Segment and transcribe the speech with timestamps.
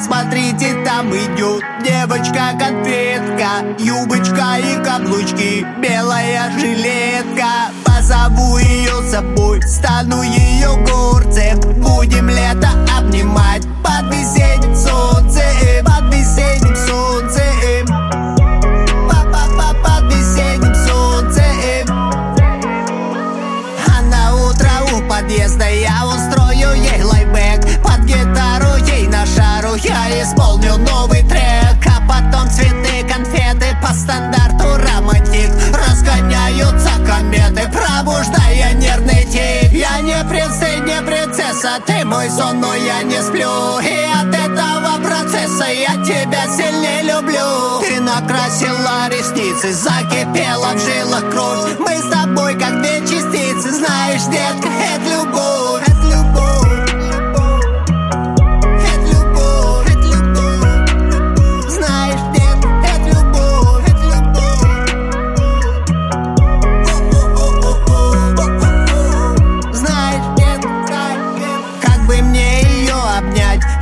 [0.00, 7.72] Кстати, там идет девочка-конфетка Юбочка и каблучки, белая жилетка.
[7.84, 11.58] Позову ее с собой, стану ее горцем.
[11.82, 17.86] Будем лето обнимать под весенним солнцем Под весенним солнцем.
[19.82, 21.88] Под весенним солнцем.
[23.86, 26.27] А на утро у подъезда я устрою
[41.68, 43.78] принцесса, ты мой сон, но я не сплю.
[43.80, 47.80] И от этого процесса я тебя сильнее люблю.
[47.80, 51.78] Ты накрасила ресницы, закипела в жилах кровь.
[51.78, 54.67] Мы с тобой как две частицы, знаешь, детка,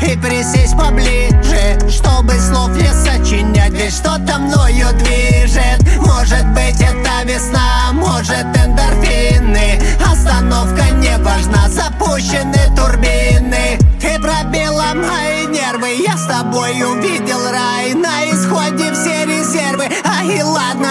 [0.07, 5.83] и присесть поближе Чтобы слов не сочинять, ведь что-то мною движет.
[5.99, 9.81] Может быть это весна, может эндорфины.
[10.01, 13.79] Остановка не важна, запущены турбины.
[14.01, 17.95] Ты пробила мои нервы, я с тобой увидел рай.
[17.95, 20.86] На исходе все резервы, ладно и пускай